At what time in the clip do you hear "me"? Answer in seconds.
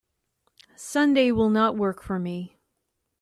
2.17-2.57